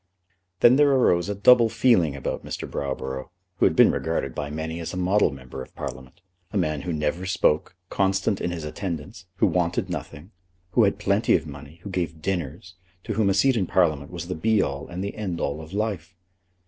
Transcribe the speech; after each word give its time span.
Then 0.61 0.77
there 0.77 0.89
arose 0.89 1.29
a 1.29 1.35
double 1.35 1.69
feeling 1.69 2.15
about 2.15 2.43
Mr. 2.43 2.67
Browborough, 2.67 3.29
who 3.57 3.65
had 3.67 3.75
been 3.75 3.91
regarded 3.91 4.33
by 4.33 4.49
many 4.49 4.79
as 4.79 4.95
a 4.95 4.97
model 4.97 5.29
member 5.29 5.61
of 5.61 5.75
Parliament, 5.75 6.21
a 6.49 6.57
man 6.57 6.81
who 6.81 6.91
never 6.91 7.27
spoke, 7.27 7.75
constant 7.91 8.41
in 8.41 8.49
his 8.49 8.63
attendance, 8.63 9.27
who 9.35 9.45
wanted 9.45 9.91
nothing, 9.91 10.31
who 10.71 10.85
had 10.85 10.97
plenty 10.97 11.35
of 11.35 11.45
money, 11.45 11.81
who 11.83 11.91
gave 11.91 12.19
dinners, 12.19 12.73
to 13.03 13.13
whom 13.13 13.29
a 13.29 13.35
seat 13.35 13.55
in 13.55 13.67
Parliament 13.67 14.09
was 14.09 14.27
the 14.27 14.33
be 14.33 14.59
all 14.59 14.87
and 14.87 15.03
the 15.03 15.13
end 15.15 15.39
all 15.39 15.61
of 15.61 15.71
life. 15.71 16.15